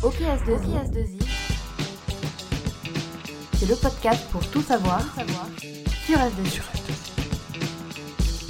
[0.00, 1.18] OKS2I,
[3.54, 5.02] c'est le podcast pour tout savoir,
[6.06, 6.60] sur S2I.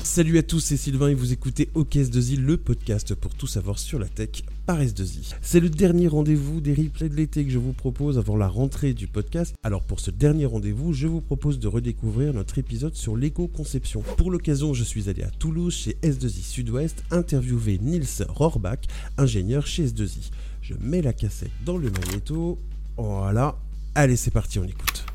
[0.05, 3.99] Salut à tous, c'est Sylvain et vous écoutez OKS2I, le podcast pour tout savoir sur
[3.99, 5.33] la tech par S2I.
[5.41, 8.93] C'est le dernier rendez-vous des replays de l'été que je vous propose avant la rentrée
[8.93, 9.55] du podcast.
[9.63, 14.03] Alors pour ce dernier rendez-vous, je vous propose de redécouvrir notre épisode sur l'éco-conception.
[14.19, 18.81] Pour l'occasion, je suis allé à Toulouse chez S2I Sud-Ouest interviewer Niels Rohrbach,
[19.17, 20.31] ingénieur chez S2I.
[20.69, 22.59] Je mets la cassette dans le magnéto.
[22.99, 23.59] Voilà.
[23.95, 25.07] Allez, c'est parti, on écoute.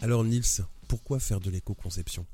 [0.00, 2.24] Alors Niels, pourquoi faire de l'éco-conception?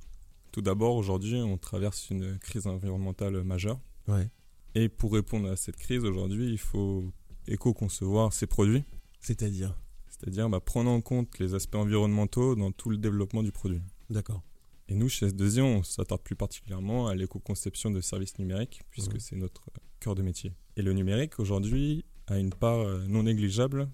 [0.52, 3.80] Tout d'abord, aujourd'hui, on traverse une crise environnementale majeure.
[4.06, 4.30] Ouais.
[4.76, 7.12] Et pour répondre à cette crise, aujourd'hui, il faut
[7.48, 8.84] éco-concevoir ses produits,
[9.18, 9.76] C'est-à-dire?
[10.08, 13.82] C'est-à-dire bah, prendre en compte les aspects environnementaux dans tout le développement du produit.
[14.10, 14.44] D'accord.
[14.86, 19.34] Et nous, chez S2I, on s'attarde plus particulièrement à l'éco-conception de services numériques, puisque c'est
[19.34, 19.64] notre
[19.98, 20.52] cœur de métier.
[20.78, 23.88] Et le numérique, aujourd'hui, a une part euh, non négligeable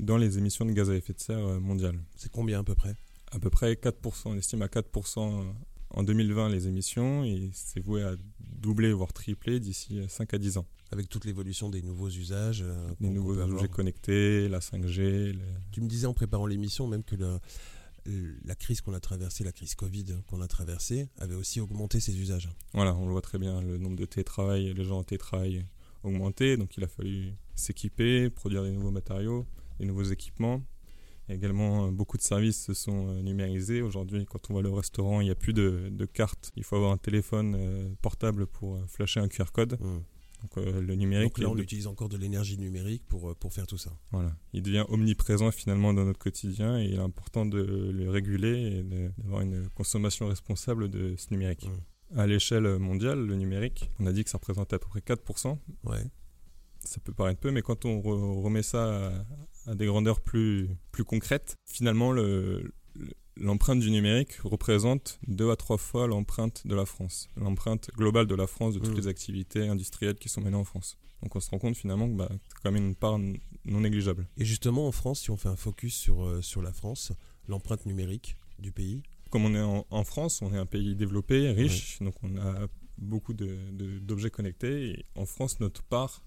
[0.00, 1.98] dans les émissions de gaz à effet de serre euh, mondiales.
[2.16, 2.94] C'est combien à peu près?
[3.30, 3.92] À peu près 4%,
[4.26, 5.44] on estime à 4%
[5.90, 10.58] en 2020 les émissions, et c'est voué à doubler, voire tripler d'ici 5 à 10
[10.58, 10.66] ans.
[10.92, 12.62] Avec toute l'évolution des nouveaux usages.
[12.62, 15.38] euh, Les qu'on nouveaux objets connectés, la 5G, le-
[15.72, 17.38] Tu me disais en préparant l'émission même que le-
[18.44, 22.16] la crise qu'on a traversée, la crise Covid qu'on a traversée, avait aussi augmenté ses
[22.20, 22.48] usages.
[22.72, 25.64] Voilà, on le voit très bien, le nombre de télétravail, les gens en télétravail
[26.06, 29.46] augmenté, donc il a fallu s'équiper, produire des nouveaux matériaux,
[29.78, 30.62] des nouveaux équipements.
[31.28, 33.82] Et également, euh, beaucoup de services se sont euh, numérisés.
[33.82, 36.52] Aujourd'hui, quand on va au restaurant, il n'y a plus de, de carte.
[36.56, 39.76] Il faut avoir un téléphone euh, portable pour flasher un QR code.
[39.80, 40.02] Hum.
[40.42, 43.52] Donc euh, le numérique, Donc là, on il, utilise encore de l'énergie numérique pour, pour
[43.52, 43.90] faire tout ça.
[44.12, 48.78] voilà, il devient omniprésent finalement dans notre quotidien et il est important de le réguler
[48.78, 48.82] et
[49.18, 51.66] d'avoir une consommation responsable de ce numérique.
[51.66, 51.95] Mmh.
[52.14, 55.58] À l'échelle mondiale, le numérique, on a dit que ça représente à peu près 4%.
[55.84, 56.04] Ouais.
[56.84, 59.08] Ça peut paraître peu, mais quand on re- remet ça
[59.66, 65.50] à, à des grandeurs plus, plus concrètes, finalement, le- le- l'empreinte du numérique représente deux
[65.50, 68.96] à trois fois l'empreinte de la France, l'empreinte globale de la France de toutes Mhm.
[69.00, 70.96] les activités industrielles qui sont menées en France.
[71.22, 74.26] Donc on se rend compte finalement que bah, c'est quand même une part non négligeable.
[74.38, 77.12] Et justement, en France, si on fait un focus sur, euh, sur la France,
[77.48, 81.50] l'empreinte numérique du pays, Comme on est en, en France, on est un pays développé,
[81.50, 84.90] riche, donc on a beaucoup d'objets connectés.
[84.90, 86.22] Et en France, notre part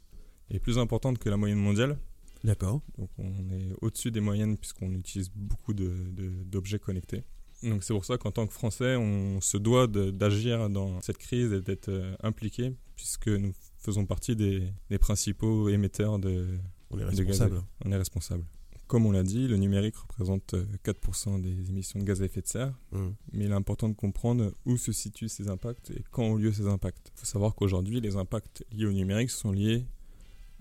[0.51, 1.97] est plus importante que la moyenne mondiale.
[2.43, 2.81] d'accord.
[2.97, 7.23] Donc on est au-dessus des moyennes puisqu'on utilise beaucoup de- de- d'objets connectés.
[7.63, 11.51] Donc c'est pour ça qu'en tant que Français, on se doit d'agir dans cette crise
[11.51, 16.47] et d'être euh, impliqué puisque nous faisons partie des, des principaux émetteurs de,
[16.91, 17.61] On est responsable.
[17.85, 18.45] On est responsable.
[18.89, 22.41] Comme on l'a dit, le numérique représente euh, 4% des émissions de gaz à effet
[22.41, 23.13] de serre, Hum.
[23.31, 26.51] mais il est important de comprendre où se situent ces impacts et quand ont lieu
[26.51, 27.11] ces impacts.
[27.15, 29.85] Il faut savoir qu'aujourd'hui, les impacts liés au numérique sont liés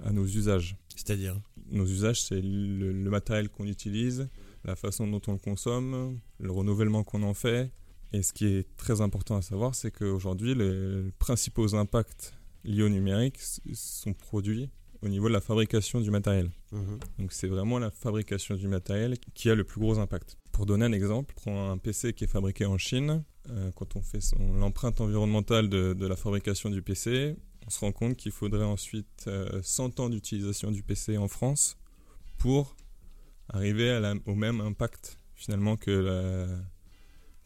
[0.05, 1.41] à nos usages C'est-à-dire?
[1.71, 4.29] Nos usages, c'est le, le matériel qu'on utilise,
[4.65, 7.73] la façon dont on le consomme, le renouvellement qu'on en fait.
[8.13, 12.35] Et ce qui est très important à savoir, c'est qu'aujourd'hui, les principaux impacts
[12.65, 13.39] liés au numérique
[13.73, 14.69] sont produits
[15.03, 16.51] au niveau de la fabrication du matériel.
[16.73, 16.99] Mhm.
[17.19, 20.37] Donc c'est vraiment la fabrication du matériel qui a le plus gros impact.
[20.53, 23.25] Pour donner un exemple, prends un PC qui est fabriqué en Chine.
[23.51, 27.35] euh, quand on fait son- l'empreinte environnementale de, de la fabrication du PC,
[27.67, 31.79] on se rend compte qu'il faudrait ensuite euh, 100 ans d'utilisation du PC en France
[32.37, 32.77] pour
[33.49, 36.47] arriver à la- au même impact finalement que la,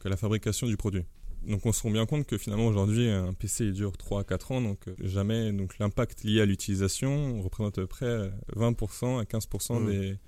[0.01, 1.05] que la fabrication du produit.
[1.47, 4.25] Donc on se rend bien compte que finalement aujourd'hui un PC il dure 3 à
[4.25, 8.31] 4 ans, donc euh, jamais donc l'impact lié à l'utilisation représente à peu près euh,
[8.57, 9.87] 20% à 15% Mm.
[9.91, 10.19] des,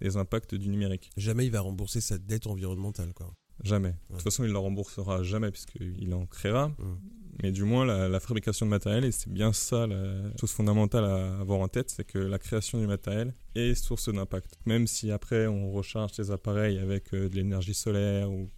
[0.00, 1.10] des impacts du numérique.
[1.16, 3.12] Jamais il va rembourser sa dette environnementale.
[3.14, 3.32] Quoi.
[3.62, 3.90] Jamais.
[4.10, 6.96] De toute façon il ne la remboursera jamais puisqu'il en créera, Mm.
[7.44, 11.04] mais du moins la, la fabrication de matériel, et c'est bien ça la chose fondamentale
[11.04, 14.58] à avoir en tête, c'est que la création du matériel est source d'impact.
[14.66, 18.50] Même si après on recharge ces appareils avec euh, de l'énergie solaire ou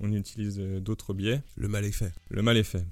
[0.00, 2.12] qu'on utilise euh, d'autres biais, Le mal est fait.
[2.30, 2.84] le mal est fait.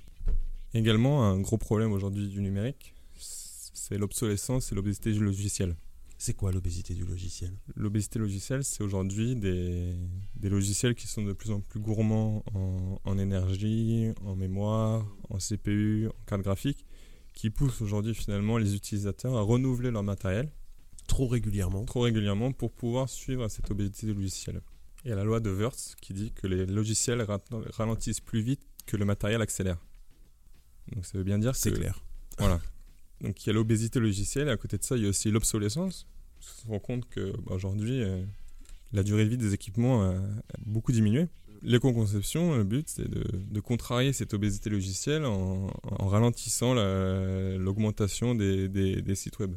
[0.74, 5.74] Également, un gros problème aujourd'hui du numérique, c'est l'obsolescence et l'obésité du logiciel.
[6.20, 7.52] C'est quoi l'obésité du logiciel?
[7.76, 9.94] L'obésité logicielle, c'est aujourd'hui des,
[10.36, 15.38] des logiciels qui sont de plus en plus gourmands en, en énergie, en mémoire, en
[15.38, 16.84] CPU, en carte graphique,
[17.34, 20.50] qui poussent aujourd'hui finalement les utilisateurs à renouveler leur matériel
[21.06, 21.84] Trop régulièrement.
[21.84, 24.60] trop régulièrement pour pouvoir suivre cette obésité logicielle.
[24.60, 27.40] Il y a la loi de Wurtz qui dit que les logiciels ra-
[27.70, 29.78] ralentissent plus vite que le matériel accélère.
[30.92, 32.02] Donc ça veut bien dire C'est que clair.
[32.38, 32.60] voilà.
[33.20, 35.30] Donc il y a l'obésité logicielle et à côté de ça il y a aussi
[35.30, 36.06] l'obsolescence.
[36.40, 38.24] On se rend compte que bah, euh,
[38.92, 40.14] la durée de vie des équipements a,
[40.66, 41.26] beaucoup diminué.
[41.62, 48.36] L'éco-conception, le but, c'est de, de contrarier cette obésité logicielle en, en ralentissant la- l'augmentation
[48.36, 49.56] des, des- des sites web.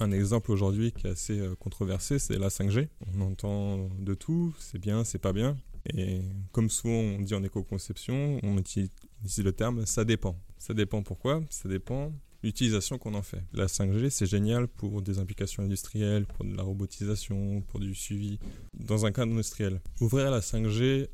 [0.00, 2.88] Un exemple aujourd'hui qui est assez euh, controversé, c'est la 5G.
[3.14, 5.56] On entend de tout, c'est bien, c'est pas bien.
[5.94, 6.22] Et
[6.52, 8.90] comme souvent on dit en éco-conception, on utilise
[9.38, 10.36] le terme ça dépend.
[10.58, 11.42] Ça dépend pourquoi?
[11.50, 13.42] Ça dépend l'utilisation qu'on en fait.
[13.52, 18.38] La 5G, c'est génial pour des implications industrielles, pour de la robotisation, pour du suivi,
[18.74, 19.80] dans un cadre industriel.
[20.00, 21.08] Ouvrir la 5G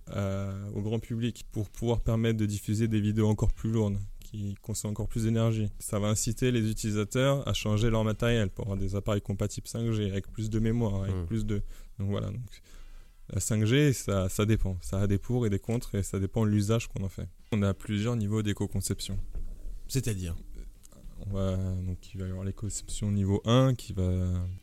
[0.75, 3.99] au grand public pour pouvoir permettre de diffuser des vidéos encore plus lourdes,
[4.31, 5.71] qui consomment encore plus d'énergie.
[5.79, 10.09] Ça va inciter les utilisateurs à changer leur matériel pour avoir des appareils compatibles 5G,
[10.11, 11.27] avec plus de mémoire, avec mmh.
[11.27, 11.63] plus de...
[11.99, 12.63] Donc voilà, donc
[13.33, 14.77] la 5G, ça, ça dépend.
[14.81, 17.29] Ça a des pour et des contre, et ça dépend de l'usage qu'on en fait.
[17.53, 19.19] On a plusieurs niveaux d'éco-conception.
[19.89, 20.37] C'est-à-dire?
[21.27, 24.11] On va, donc, il va y avoir l'éco-conception niveau 1 qui va,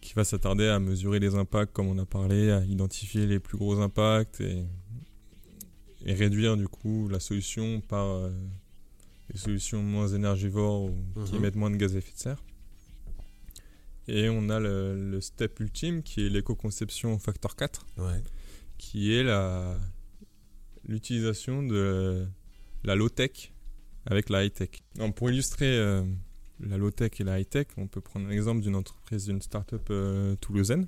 [0.01, 3.57] qui va s'attarder à mesurer les impacts, comme on a parlé, à identifier les plus
[3.57, 4.65] gros impacts et,
[6.05, 8.31] et réduire du coup la solution par euh,
[9.31, 10.95] des solutions moins énergivores ou
[11.25, 11.37] qui mhm.
[11.37, 12.43] émettent moins de gaz à effet de serre.
[14.07, 17.85] Et on a le, step ultime qui est l'éco-conception facteur 4,
[18.77, 19.25] qui est
[20.87, 22.25] l'utilisation de
[22.85, 23.51] la low-tech
[24.05, 24.69] avec la high-tech.
[25.15, 26.03] Pour illustrer euh,
[26.61, 30.87] la low-tech et la high-tech, on peut prendre l'exemple d'une entreprise, d'une start-up euh, toulousaine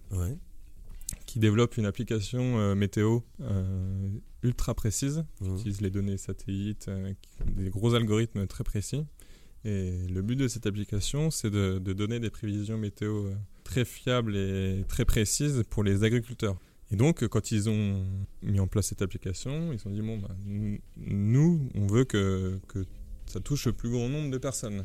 [1.29, 3.19] qui développe une application euh, météo
[4.41, 5.55] ultra précise, qui mmh.
[5.57, 6.89] utilise les données satellites,
[7.55, 9.05] des gros algorithmes très précis.
[9.63, 13.29] Et le but de cette application, c'est de, donner des prévisions météo
[13.63, 16.57] très fiables et très précises pour les agriculteurs.
[16.89, 18.03] Et donc, quand ils ont
[18.41, 20.35] mis en place cette application, ils se sont dit, bon, bah,
[20.97, 22.87] nous, on veut que, que
[23.27, 24.83] ça touche le plus grand nombre de personnes.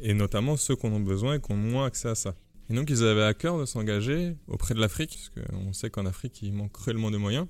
[0.00, 2.34] Et notamment ceux qui en ont besoin et qui ont moins accès à ça.
[2.70, 6.06] Et donc ils avaient à cœur de s'engager auprès de l'Afrique, parce qu'on sait qu'en
[6.06, 7.46] Afrique il manque cruellement de moyens.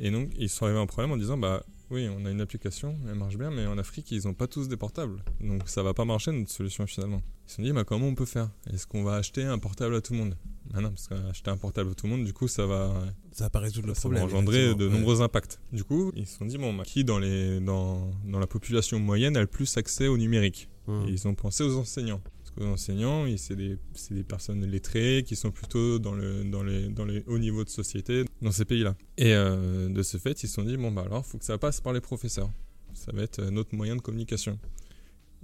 [0.00, 2.40] Et donc ils sont arrivés à un problème en disant bah oui on a une
[2.40, 5.82] application, elle marche bien, mais en Afrique ils n'ont pas tous des portables, donc ça
[5.82, 7.22] va pas marcher notre solution finalement.
[7.46, 8.50] Ils se sont dit bah comment on peut faire?
[8.72, 10.36] Est-ce qu'on va acheter un portable à tout le monde?
[10.74, 12.94] Ah non, parce qu'acheter un portable à tout le monde, du coup, ça va.
[13.32, 14.22] Ça va pas résoudre le problème.
[14.22, 15.60] Ça va engendrer de nombreux impacts.
[15.70, 18.98] Du coup, ils se sont dit, bon, bah, qui dans, les, dans, dans la population
[18.98, 20.70] moyenne a le plus accès au numérique?
[20.86, 21.06] Hum.
[21.06, 22.22] Et ils ont pensé aux enseignants.
[22.54, 23.78] Qu'aux enseignants, c'est des,
[24.24, 28.64] personnes lettrées qui sont plutôt dans, le, dans, les, hauts niveaux de société dans ces
[28.64, 28.94] pays-là.
[29.16, 31.44] Et euh, de ce fait, ils se sont dit, bon, bah alors, il faut que
[31.44, 32.50] ça passe par les professeurs.
[32.94, 34.58] Ça va être notre moyen de communication.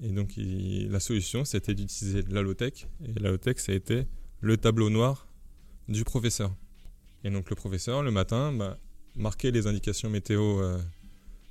[0.03, 2.87] Et donc, la solution, c'était d'utiliser la low-tech.
[3.05, 4.07] Et la low-tech, ça a été
[4.41, 5.27] le tableau noir
[5.89, 6.55] du professeur.
[7.25, 8.79] Et donc le professeur, le matin, bah,
[9.17, 10.79] marquait les indications météo euh,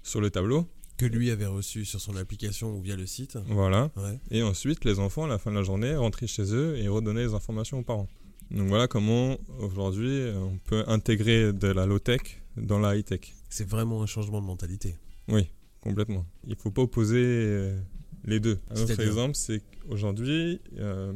[0.03, 0.67] sur le tableau.
[0.97, 3.37] Que lui avait reçu sur son application ou via le site.
[3.47, 3.91] Voilà.
[4.31, 7.25] Et ensuite, les enfants, à la fin de la journée, rentraient chez eux et redonnaient
[7.25, 8.07] les informations aux parents.
[8.49, 12.21] Donc voilà comment aujourd'hui on peut intégrer de la low-tech
[12.55, 13.33] dans la high-tech.
[13.49, 14.95] C'est vraiment un changement de mentalité.
[15.27, 15.47] Oui,
[15.81, 16.25] complètement.
[16.45, 17.77] Il ne faut pas opposer euh,
[18.23, 18.59] les deux.
[18.71, 21.13] Un autre exemple, c'est qu'aujourd'hui, euh,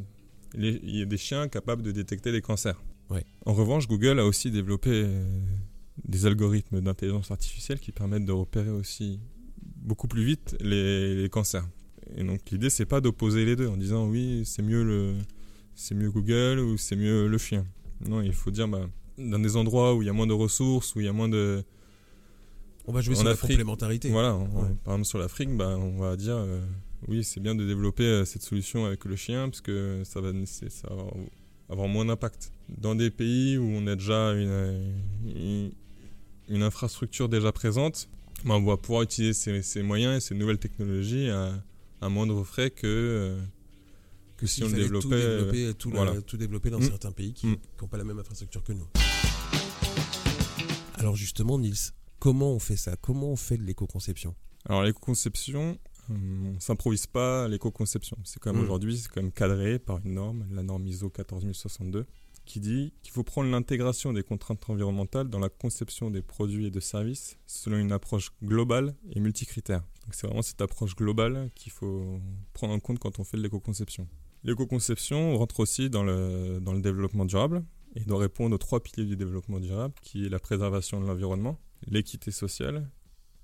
[0.55, 2.81] il y a des chiens capables de détecter les cancers.
[3.45, 5.25] En revanche, Google a aussi développé euh,
[6.05, 9.19] des algorithmes d'intelligence artificielle qui permettent de repérer aussi
[9.81, 11.67] beaucoup plus vite les, cancers.
[12.15, 15.15] Et donc l'idée c'est pas d'opposer les deux en disant oui c'est mieux le
[15.75, 17.65] c'est mieux Google ou c'est mieux le chien.
[18.07, 18.87] Non, il faut dire bah,
[19.17, 21.29] dans des endroits où il y a moins de ressources, où il y a moins
[21.29, 21.63] de
[22.87, 24.09] on va jouer sur la complémentarité.
[24.09, 24.37] Voilà,
[24.83, 26.61] par exemple sur l'Afrique, bah, on va dire euh,
[27.07, 30.31] oui, c'est bien de développer euh, cette solution avec le chien parce que ça va,
[30.45, 31.03] ça va
[31.69, 32.51] avoir moins d'impact.
[32.69, 34.91] Dans des pays où on a déjà une,
[36.47, 38.09] une, infrastructure déjà présente,
[38.45, 41.53] bah, on va pouvoir utiliser ces, moyens et ces nouvelles technologies à,
[42.01, 43.41] à moindre frais que, euh,
[44.37, 45.01] que si on développait.
[45.01, 46.83] Tout développer, tout, tout développer dans mm.
[46.83, 47.87] certains pays qui n'ont mm.
[47.87, 48.87] pas la même infrastructure que nous.
[50.95, 52.95] Alors justement, Nils, comment on fait ça?
[52.95, 54.35] Comment on fait de l'éco-conception?
[54.65, 55.77] Alors l'éco-conception,
[56.09, 58.17] on s'improvise pas l'éco-conception.
[58.23, 58.63] C'est comme mm.
[58.63, 62.05] aujourd'hui, c'est quand même cadré par une norme, la norme ISO 14062,
[62.45, 66.71] qui dit qu'il faut prendre l'intégration des contraintes environnementales dans la conception des produits et
[66.71, 69.83] de services selon une approche globale et multicritère.
[70.11, 72.19] c'est vraiment cette approche globale qu'il faut
[72.53, 74.07] prendre en compte quand on fait de l'éco-conception.
[74.43, 77.63] L'éco-conception rentre aussi dans le, dans le développement durable
[77.95, 81.59] et doit répondre aux trois piliers du développement durable, qui est la préservation de l'environnement,
[81.87, 82.89] l'équité sociale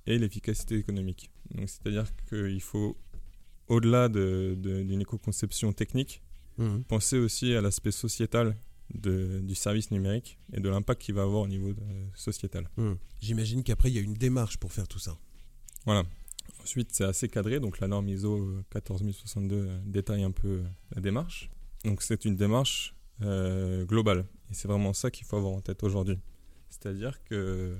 [0.05, 1.29] et l'efficacité économique.
[1.65, 2.97] c'est-à-dire qu'il faut,
[3.67, 6.21] au-delà d'une éco-conception technique,
[6.57, 6.83] mhm.
[6.85, 8.55] penser aussi à l'aspect sociétal
[8.93, 11.73] du service numérique et de l'impact qu'il va avoir au niveau
[12.15, 12.69] sociétal.
[12.77, 12.97] Mhm.
[13.21, 15.17] J'imagine qu'après, il y a une démarche pour faire tout ça.
[15.85, 16.03] Voilà.
[16.61, 20.63] Ensuite, c'est assez cadré, donc la norme ISO 14062 euh, détaille un peu euh,
[20.95, 21.49] la démarche.
[21.85, 24.25] Donc c'est une démarche euh, globale.
[24.51, 26.19] Et c'est vraiment ça qu'il faut avoir en tête aujourd'hui.
[26.69, 27.77] C'est-à-dire que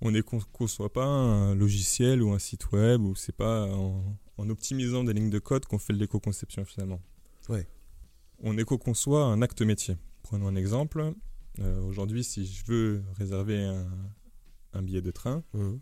[0.00, 4.16] on ne conçoit pas un logiciel ou un site web ou c'est pas en,
[4.48, 7.00] optimisant des lignes de code qu'on fait l'éco-conception finalement.
[7.48, 7.68] Ouais.
[8.42, 9.96] On éco-conçoit un acte métier.
[10.22, 11.14] Prenons un exemple.
[11.58, 13.86] Euh, aujourd'hui, si je veux réserver un,
[14.72, 15.74] un billet de train, Mmh.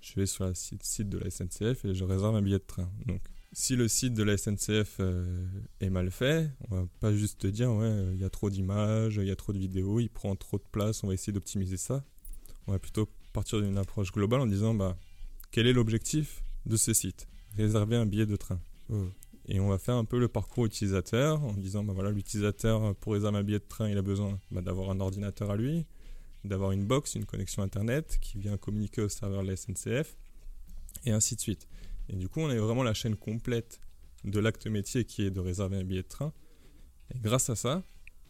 [0.00, 2.64] je vais sur le site, site de la SNCF et je réserve un billet de
[2.64, 2.90] train.
[3.06, 3.20] Donc,
[3.52, 5.46] si le site de la SNCF euh,
[5.80, 8.48] est mal fait, on va pas juste te dire ouais, euh, il y a trop
[8.50, 11.32] d'images, il y a trop de vidéos, il prend trop de place, on va essayer
[11.32, 12.04] d'optimiser ça.
[12.66, 14.96] On va plutôt partir d'une approche globale en disant bah
[15.50, 17.28] quel est l'objectif de ce site?
[17.56, 18.60] Réserver un billet de train.
[18.88, 19.08] Mmh.
[19.48, 23.14] Et on va faire un peu le parcours utilisateur en disant bah voilà l'utilisateur pour
[23.14, 25.84] réserver un billet de train il a besoin bah, d'avoir un ordinateur à lui,
[26.44, 30.16] d'avoir une box, une connexion internet qui vient communiquer au serveur de la SNCF
[31.04, 31.66] et ainsi de suite.
[32.08, 33.80] Et du coup on a vraiment la chaîne complète
[34.24, 36.32] de l'acte métier qui est de réserver un billet de train.
[37.12, 37.82] Et grâce à ça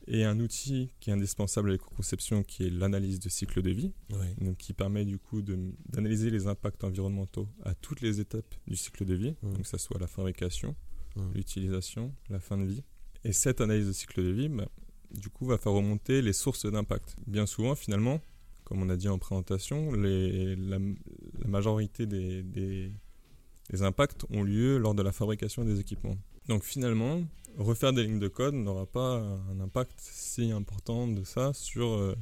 [0.09, 3.93] et un outil qui est indispensable à l'éco-conception qui est l'analyse de cycle de vie,
[4.41, 9.05] donc qui permet du coup d'analyser les impacts environnementaux à toutes les étapes du cycle
[9.05, 10.75] de vie, donc que ce soit la fabrication,
[11.17, 11.33] Mhm.
[11.35, 12.83] l'utilisation, la fin de vie.
[13.25, 14.69] Et cette analyse de cycle de vie, bah,
[15.13, 17.17] du coup, va faire remonter les sources d'impact.
[17.27, 18.21] Bien souvent, finalement,
[18.65, 22.93] comme on a dit en présentation, les- la, la majorité des, des-
[23.71, 26.17] des impacts ont lieu lors de la fabrication des équipements.
[26.49, 27.23] Donc finalement,
[27.59, 29.19] refaire des lignes de code n'aura pas
[29.51, 32.17] un impact si important de ça sur euh,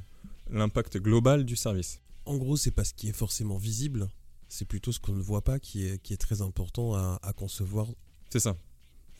[0.50, 2.00] l'impact global du service.
[2.26, 4.08] En gros, c'est pas ce qui est forcément visible,
[4.48, 7.32] c'est plutôt ce qu'on ne voit pas qui est, qui est très important à, à
[7.32, 7.86] concevoir.
[8.30, 8.56] C'est ça.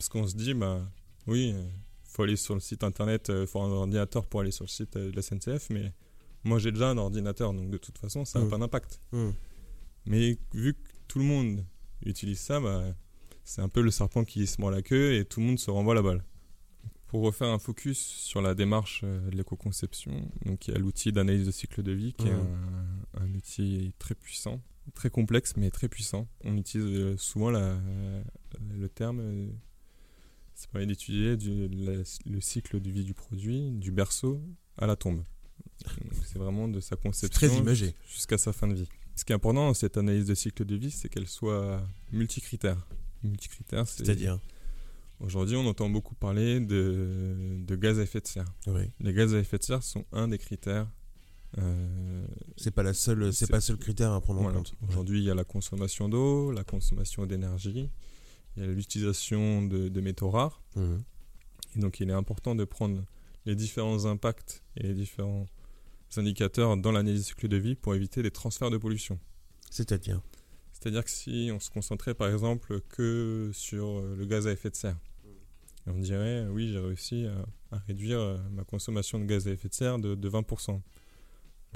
[0.01, 0.81] Parce qu'on se dit, bah
[1.27, 4.63] oui, il faut aller sur le site internet, il faut un ordinateur pour aller sur
[4.63, 5.93] le site euh, de la SNCF, mais
[6.43, 8.49] moi j'ai déjà un ordinateur, donc de toute façon, ça n'a Mm.
[8.49, 8.99] pas d'impact.
[9.11, 9.29] Mmh.
[10.07, 11.63] Mais vu que tout le monde
[12.03, 12.83] utilise ça, bah,
[13.43, 15.69] c'est un peu le serpent qui se mord la queue et tout le monde se
[15.69, 16.23] renvoie la balle.
[17.05, 21.11] Pour refaire un focus sur la démarche euh, de l'éco-conception, donc il y a l'outil
[21.11, 22.47] d'analyse de cycle de vie qui est Mhm.
[23.17, 24.63] un, un outil très puissant,
[24.95, 26.27] très complexe mais très puissant.
[26.43, 27.77] On utilise euh, souvent la-
[28.75, 29.47] le terme, euh,
[30.61, 34.41] ça permet d'étudier le cycle de vie du produit, du berceau
[34.77, 35.23] à la tombe.
[36.25, 37.49] C'est vraiment de sa conception
[38.07, 38.87] jusqu'à sa fin de vie.
[39.15, 42.87] Ce qui est important dans cette analyse de cycle de vie, c'est qu'elle soit multicritère.
[43.23, 44.39] Multicritère, c'est C'est-à-dire
[45.19, 48.53] aujourd'hui on entend beaucoup parler de, de gaz à effet de serre.
[48.67, 48.83] Oui.
[48.99, 50.87] Les gaz à effet de serre sont un des critères.
[51.57, 52.25] euh,
[52.57, 54.73] C'est pas la seule, c'est pas le seul critère à prendre en compte.
[54.87, 57.89] Aujourd'hui, il y a la consommation d'eau, la consommation d'énergie,
[58.55, 60.61] il y a l'utilisation de, de métaux rares.
[60.75, 60.97] Mmh.
[61.75, 63.03] Et donc, il est important de prendre
[63.45, 65.47] les différents impacts et les différents
[66.17, 69.19] indicateurs dans l'analyse du cycle de vie pour éviter des transferts de pollution.
[69.69, 70.21] C'est-à-dire
[70.73, 74.69] C'est-à-dire que si on se concentrait par exemple que sur euh, le gaz à effet
[74.69, 74.97] de serre,
[75.87, 79.51] et on dirait oui j'ai réussi à, à réduire euh, ma consommation de gaz à
[79.51, 80.81] effet de serre de, de 20%.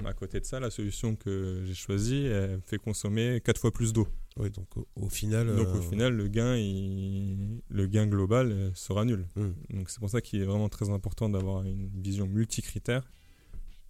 [0.04, 3.92] À côté de ça, la solution que j'ai choisie elle fait consommer 4 fois plus
[3.92, 4.06] d'eau.
[4.36, 5.46] Oui, donc au, au final.
[5.56, 9.26] Donc euh, au final, le gain, il- le gain global euh, sera nul.
[9.36, 9.48] mmh.
[9.70, 13.10] Donc c'est pour ça qu'il est vraiment très important d'avoir une vision multicritère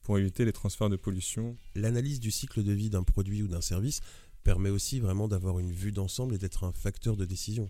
[0.05, 1.57] pour éviter les transferts de pollution.
[1.75, 4.01] L'analyse du cycle de vie d'un produit ou d'un service
[4.45, 7.69] permet aussi vraiment d'avoir une vue d'ensemble et d'être un facteur de décision.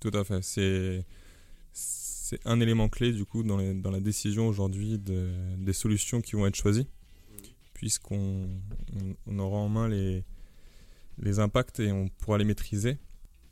[0.00, 0.40] Tout à fait.
[0.44, 1.04] C'est
[1.72, 6.20] c'est un élément clé du coup dans, les- dans la décision aujourd'hui de- des solutions
[6.20, 6.86] qui vont être choisies,
[7.78, 8.48] puisqu'on
[8.96, 10.24] on, on aura en main les,
[11.22, 12.98] les impacts et on pourra les maîtriser.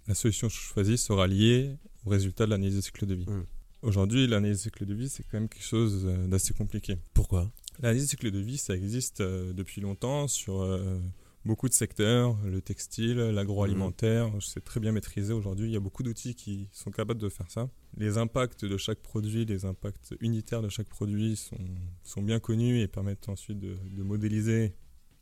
[0.08, 3.30] La solution choisie sera liée au résultat de l'analyse de cycle de vie.
[3.30, 3.46] Mm.
[3.82, 6.98] Aujourd'hui, l'analyse de cycle de vie, c'est quand même quelque chose euh, d'assez compliqué.
[7.14, 7.52] Pourquoi?
[7.78, 10.98] L'analyse de cycle de vie, ça existe euh, depuis longtemps sur euh,
[11.46, 15.68] beaucoup de secteurs, le textile, l'agroalimentaire, c'est très bien maîtrisé aujourd'hui.
[15.68, 17.70] Il y a beaucoup d'outils qui sont capables de faire ça.
[17.96, 21.56] Les impacts de chaque produit, les impacts unitaires de chaque produit sont,
[22.02, 24.74] sont bien connus et permettent ensuite de, de modéliser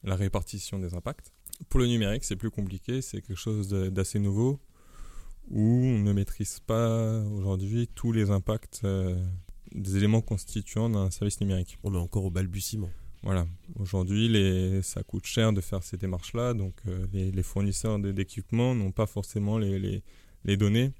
[0.02, 1.32] la répartition des impacts.
[1.68, 4.60] Pour le numérique, c'est plus compliqué, c'est quelque chose d'assez nouveau
[5.50, 9.22] où on ne maîtrise pas aujourd'hui tous les impacts euh,
[9.74, 11.78] des éléments constituants d'un service numérique.
[11.82, 12.90] On est encore au balbutiement.
[13.24, 13.46] Voilà.
[13.76, 14.82] Aujourd'hui, les...
[14.82, 19.06] ça coûte cher de faire ces démarches-là, donc euh, les, les fournisseurs d'équipements n'ont pas
[19.06, 20.02] forcément les,
[20.56, 20.92] données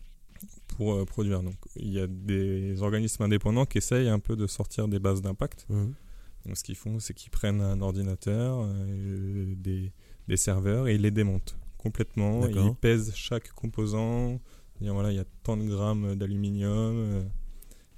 [0.68, 1.42] pour euh, produire.
[1.42, 5.22] Donc, il y a des organismes indépendants qui essayent un peu de sortir des bases
[5.22, 5.66] d'impact.
[5.68, 5.92] Mmh.
[6.46, 9.92] Donc, ce qu'ils font, c'est qu'ils prennent un ordinateur, euh, des,
[10.28, 12.46] des serveurs et ils les démontent complètement.
[12.46, 14.40] Ils pèsent chaque composant.
[14.80, 17.22] Voilà, il y a tant de grammes d'aluminium, euh,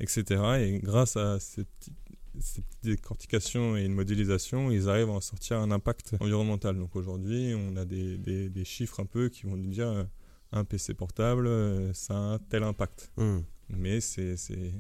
[0.00, 0.42] etc.
[0.61, 1.95] Et grâce à ces petites,
[2.40, 6.76] ces petites décortications et une modélisation, ils arrivent à en sortir un impact environnemental.
[6.76, 10.05] Donc aujourd'hui, on a des, des- des chiffres un peu qui vont nous dire euh,
[10.52, 13.11] un PC portable, euh, ça a un tel impact.
[13.16, 13.38] Mmh.
[13.71, 14.73] Mais c'est c'est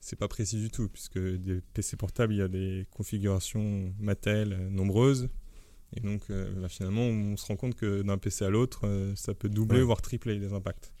[0.00, 4.52] c'est pas précis du tout puisque des PC portables il y a des configurations Mattel
[4.52, 5.28] euh, nombreuses
[5.94, 9.12] et donc euh, bah, finalement on se rend compte que d'un PC à l'autre euh,
[9.14, 9.84] ça peut doubler Ouais.
[9.84, 10.92] voire tripler les impacts.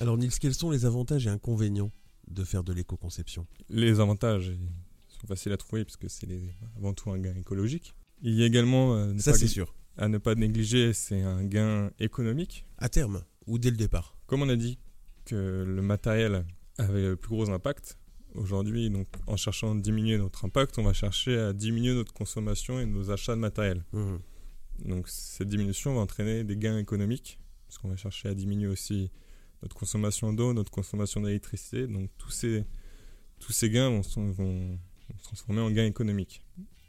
[0.00, 1.92] Alors Nils, quels sont les avantages et inconvénients
[2.32, 4.52] de faire de l'éco-conception Les avantages
[5.08, 6.28] sont faciles à trouver puisque c'est
[6.76, 7.94] avant tout un gain écologique.
[8.22, 9.74] Il y a également, euh, Ça c'est sûr.
[9.96, 12.64] à ne pas négliger, c'est un gain économique.
[12.78, 14.78] À terme ou dès le départ Comme on a dit
[15.24, 16.44] que le matériel
[16.78, 17.98] avait le plus gros impact,
[18.34, 22.80] aujourd'hui, donc en cherchant à diminuer notre impact, on va chercher à diminuer notre consommation
[22.80, 23.84] et nos achats de matériel.
[23.92, 24.20] Mhm.
[24.86, 29.10] Donc cette diminution va entraîner des gains économiques, parce qu'on va chercher à diminuer aussi
[29.62, 31.86] notre consommation d'eau, notre consommation d'électricité.
[31.86, 32.64] Donc tous ces,
[33.38, 34.32] tous ces gains vont, se- vont-
[34.70, 34.78] vont
[35.18, 36.42] se transformer en gains économiques.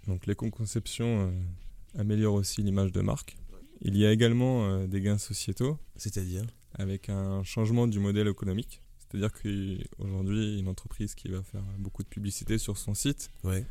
[0.08, 3.38] Donc l'éco-conception euh, améliore aussi l'image de marque.
[3.82, 6.44] Il y a également euh, des gains sociétaux C'est-à-dire?
[6.76, 8.82] Avec un changement du modèle économique.
[8.98, 13.64] C'est-à-dire qu'aujourd'hui, une entreprise qui va faire beaucoup de publicité sur son site, Ouais.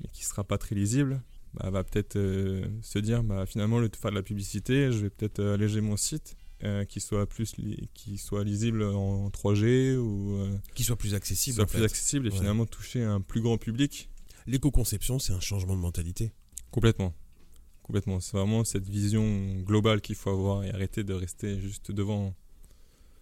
[0.00, 1.22] mais qui sera pas très lisible,
[1.54, 5.10] bah, va peut-être euh, se dire bah, finalement, de faire de la publicité, je vais
[5.10, 7.54] peut-être euh, alléger mon site, euh, qui, soit plus
[7.94, 11.56] qui soit lisible en 3G ou euh, Qui soit plus accessible.
[11.56, 11.84] soit en plus fait.
[11.84, 12.36] accessible et Ouais.
[12.38, 14.08] finalement toucher un plus grand public.
[14.46, 16.32] L'éco-conception, c'est un changement de mentalité.
[16.70, 17.12] Complètement.
[17.82, 18.20] Complètement.
[18.20, 22.34] C'est vraiment cette vision globale qu'il faut avoir et arrêter de rester juste devant.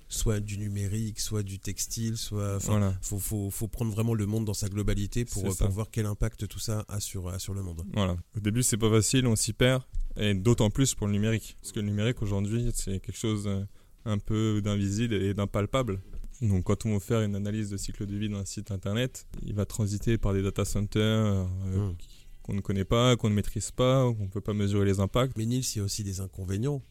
[0.08, 2.58] Soit du numérique, soit du textile, soit.
[2.58, 2.94] Voilà.
[3.00, 5.66] faut, faut, faut prendre vraiment le monde dans sa globalité pour, ça.
[5.66, 7.82] voir quel impact tout ça a sur, a sur le monde.
[7.94, 8.16] Voilà.
[8.36, 9.82] Au début, c'est pas facile, on s'y perd,
[10.16, 11.56] et d'autant plus pour le numérique.
[11.60, 13.64] Parce que le numérique aujourd'hui, c'est quelque chose euh,
[14.04, 16.00] un peu d'invisible et d'impalpable.
[16.42, 19.54] Donc, quand on va faire une analyse de cycle de vie d'un site internet, il
[19.54, 21.44] va transiter par des data centers euh,
[21.90, 21.96] Mm.
[21.96, 22.08] qui-
[22.42, 25.34] qu'on ne connaît pas, qu'on ne maîtrise pas, qu'on ne peut pas mesurer les impacts.
[25.38, 26.82] Mais Nils, il y a aussi des inconvénients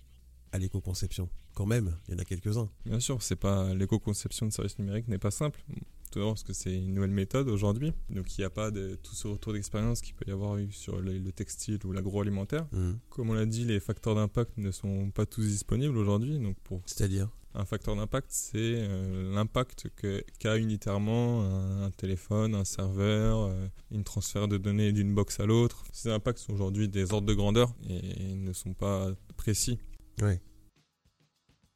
[0.53, 1.27] à l'éco-conception.
[1.55, 2.69] Quand même, il y en a quelques-uns.
[2.85, 5.63] Bien sûr, c'est pas l'éco-conception de services numériques n'est pas simple.
[6.11, 7.91] Tout d'abord parce que c'est une nouvelle méthode aujourd'hui.
[8.11, 10.71] Donc il n'y a pas de tout ce retour d'expérience qu'il peut y avoir eu
[10.71, 12.67] sur le, le textile ou l'agroalimentaire.
[12.71, 12.99] Mhm.
[13.09, 16.37] Comme on l'a dit, les facteurs d'impact ne sont pas tous disponibles aujourd'hui.
[16.39, 22.53] Donc pour C'est-à-dire un facteur d'impact, c'est euh, l'impact que- qu'a unitairement un, un téléphone,
[22.55, 25.83] un serveur, euh, une transfert de données d'une box à l'autre.
[25.93, 29.77] Ces impacts sont aujourd'hui des ordres de grandeur et ne sont pas précis.
[30.21, 30.39] Ouais.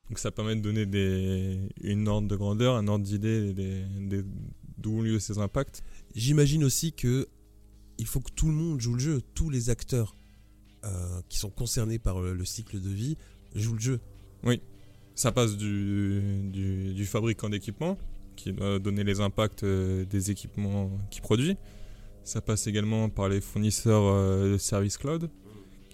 [0.09, 4.23] Donc ça permet de donner des, une ordre de grandeur, un ordre d'idée des- des-
[4.77, 5.83] d'où ont lieu ces impacts.
[6.15, 7.27] J'imagine aussi que
[7.97, 10.15] il faut que tout le monde joue le jeu, tous les acteurs
[10.85, 13.17] euh, qui sont concernés par le, le cycle de vie
[13.55, 13.99] jouent le jeu.
[15.15, 16.21] Ça passe du,
[16.51, 17.97] du, du fabricant d'équipement,
[18.35, 21.57] qui doit donner les impacts euh, des équipements qu'il produit.
[22.23, 25.31] Ça passe également par les fournisseurs euh, de services cloud,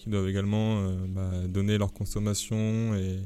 [0.04, 3.20] qui doivent également euh, bah, donner leur consommation et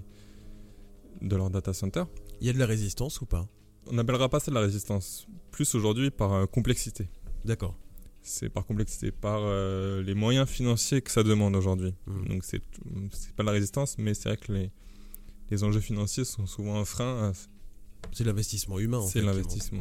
[1.24, 2.04] de leur data center.
[2.40, 3.48] Il y a de la résistance ou pas?
[3.88, 7.10] On n'appellera pas ça de la résistance, plus aujourd'hui par euh, complexité.
[7.46, 7.76] D'accord.
[8.22, 11.96] C'est par complexité, par euh, les moyens financiers que ça demande aujourd'hui.
[12.06, 12.28] Mhm.
[12.28, 12.62] Donc c'est
[13.36, 14.70] pas de la résistance, mais c'est vrai que les,
[15.50, 17.30] les enjeux financiers sont souvent un frein.
[17.30, 17.34] à-
[18.12, 19.02] C'est l'investissement humain.
[19.08, 19.80] C'est l'investissement.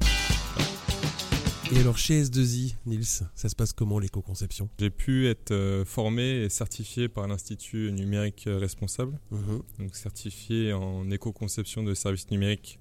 [1.72, 4.68] Et alors chez S2I, Nils, ça se passe comment l'éco-conception?
[4.78, 9.62] J'ai pu être euh, formé et certifié par l'Institut numérique euh, responsable, Mhm.
[9.80, 12.78] donc certifié en éco-conception de services numériques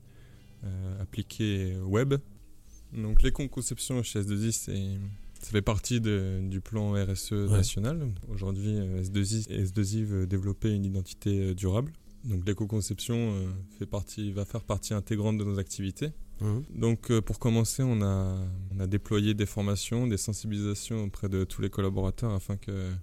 [0.63, 2.15] euh, appliqués web.
[2.93, 4.99] Donc l'éco-conception chez S2I, c'est
[5.41, 8.07] ça fait partie de- du plan RSE national.
[8.29, 11.91] Aujourd'hui, euh, S2I, S2I veut développer une identité durable.
[12.23, 16.11] Donc l'éco-conception euh, fait partie, va faire partie intégrante de nos activités.
[16.41, 16.63] Mhm.
[16.75, 18.37] Donc euh, pour commencer, on a,
[18.75, 22.97] on a déployé des formations, des sensibilisations auprès de tous les collaborateurs afin qu'ils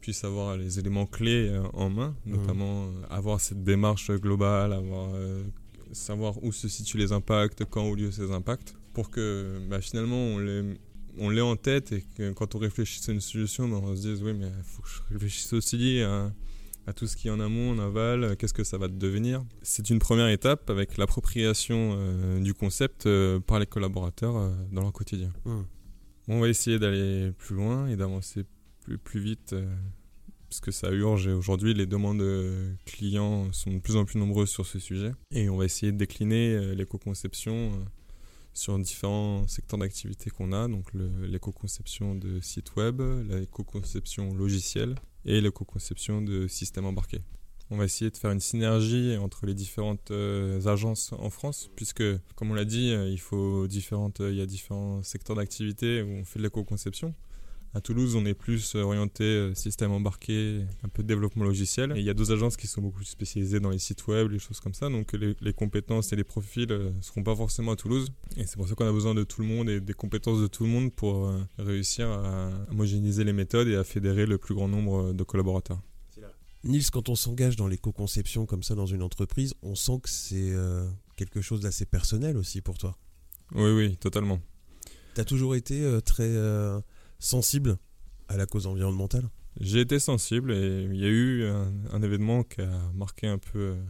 [0.00, 2.36] puissent avoir les éléments clés euh, en main, Mhm.
[2.36, 5.44] notamment euh, avoir cette démarche globale, avoir, euh,
[5.92, 10.16] savoir où se situent les impacts, quand ont lieu ces impacts, pour que bah, finalement
[10.16, 10.74] on les,
[11.18, 14.00] on l'ait en tête et que quand on réfléchisse à une solution, bah, on se
[14.02, 16.32] dise oui mais il faut que je réfléchisse aussi à,
[16.86, 19.44] à tout ce qui est en amont, en aval, euh, qu'est-ce que ça va devenir.
[19.62, 24.82] C'est une première étape avec l'appropriation euh, du concept euh, par les collaborateurs euh, dans
[24.82, 25.32] leur quotidien.
[25.44, 25.66] Mhm.
[26.28, 28.44] On va essayer d'aller plus loin et d'avancer
[28.80, 29.54] plus, plus vite
[30.48, 32.22] parce que ça urge et aujourd'hui les demandes
[32.84, 35.96] clients sont de plus en plus nombreuses sur ce sujet et on va essayer de
[35.96, 37.72] décliner l'éco-conception
[38.54, 46.22] sur différents secteurs d'activité qu'on a, donc l'éco-conception de sites web, l'éco-conception logicielle et l'éco-conception
[46.22, 47.22] de systèmes embarqués.
[47.70, 52.02] On va essayer de faire une synergie entre les différentes euh, agences en France, puisque,
[52.34, 56.02] comme on l'a dit, euh, il, faut différentes, euh, il y a différents secteurs d'activité
[56.02, 57.14] où on fait de l'éco-conception.
[57.74, 61.92] À Toulouse, on est plus euh, orienté euh, système embarqué, un peu de développement logiciel.
[61.96, 64.30] Et il y a deux agences qui sont beaucoup plus spécialisées dans les sites web,
[64.30, 64.90] les choses comme ça.
[64.90, 68.12] Donc les, les compétences et les profils ne seront pas forcément à Toulouse.
[68.36, 70.46] Et c'est pour ça qu'on a besoin de tout le monde et des compétences de
[70.46, 74.54] tout le monde pour euh, réussir à homogénéiser les méthodes et à fédérer le plus
[74.54, 75.80] grand nombre euh, de collaborateurs.
[76.64, 80.52] Nils, quand on s'engage dans l'éco-conception comme ça dans une entreprise, on sent que c'est
[80.52, 82.96] euh, quelque chose d'assez personnel aussi pour toi.
[83.54, 84.40] Oui, oui, totalement.
[85.14, 86.80] Tu as toujours été euh, très euh,
[87.22, 87.78] sensible
[88.28, 89.28] à la cause environnementale
[89.60, 93.38] J'ai été sensible et il y a eu un, un événement qui a marqué un
[93.38, 93.82] peu euh,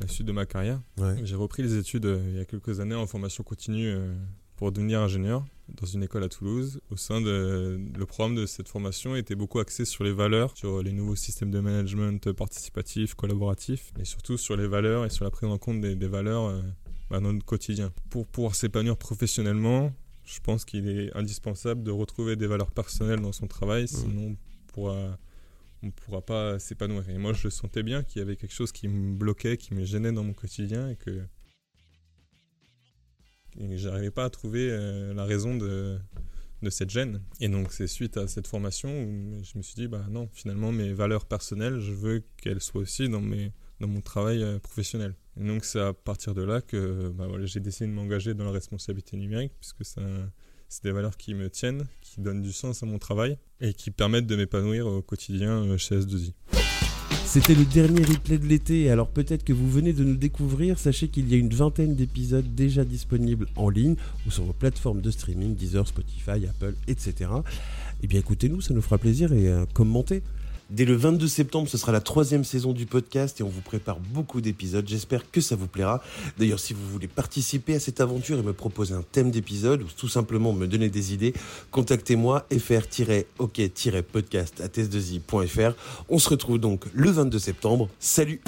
[0.00, 0.80] la suite de ma carrière.
[0.98, 1.14] Ouais.
[1.22, 4.14] J'ai repris les études euh, il y a quelques années en formation continue euh,
[4.56, 6.80] pour devenir ingénieur dans une école à Toulouse.
[6.90, 10.82] Au sein de le programme de cette formation était beaucoup axé sur les valeurs, sur
[10.82, 15.30] les nouveaux systèmes de management participatif, collaboratif, et surtout sur les valeurs et sur la
[15.30, 16.62] prise en compte des, des valeurs
[17.10, 17.92] bah, dans notre quotidien.
[18.10, 19.92] Pour pouvoir s'épanouir professionnellement,
[20.24, 24.72] je pense qu'il est indispensable de retrouver des valeurs personnelles dans son travail, sinon on
[24.72, 25.18] pourra
[25.84, 27.08] on ne pourra pas s'épanouir.
[27.10, 29.84] Et moi, je sentais bien qu'il y avait quelque chose qui me bloquait, qui me
[29.84, 31.22] gênait dans mon quotidien et que,
[33.58, 35.98] et que j'arrivais pas à trouver euh, la raison de,
[36.62, 37.20] de cette gêne.
[37.40, 40.72] Et donc, c'est suite à cette formation où je me suis dit, bah non, finalement,
[40.72, 43.52] mes valeurs personnelles, je veux qu'elles soient aussi dans, mes,
[43.84, 45.14] dans mon travail euh, professionnel.
[45.38, 48.52] Et donc, c'est à partir de là que bah, j'ai décidé de m'engager dans la
[48.52, 52.98] responsabilité numérique, puisque c'est des valeurs qui me tiennent, qui donnent du sens à mon
[52.98, 56.32] travail et qui permettent de m'épanouir au quotidien euh, chez S2I.
[57.26, 61.08] C'était le dernier replay de l'été, alors peut-être que vous venez de nous découvrir, sachez
[61.08, 65.10] qu'il y a une vingtaine d'épisodes déjà disponibles en ligne ou sur vos plateformes de
[65.10, 67.30] streaming, Deezer, Spotify, Apple, etc.
[68.02, 70.22] Eh bien écoutez-nous, ça nous fera plaisir et euh, commentez.
[70.70, 73.98] Dès le 22 septembre, ce sera la troisième saison du podcast et on vous prépare
[74.00, 74.86] beaucoup d'épisodes.
[74.88, 76.02] J'espère que ça vous plaira.
[76.38, 79.86] D'ailleurs, si vous voulez participer à cette aventure et me proposer un thème d'épisode ou
[79.96, 81.34] tout simplement me donner des idées,
[81.70, 84.62] contactez-moi fr-ok-podcast
[86.08, 87.88] On se retrouve donc le 22 septembre.
[87.98, 88.40] Salut